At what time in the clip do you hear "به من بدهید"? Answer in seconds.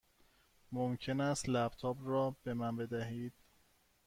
2.43-3.33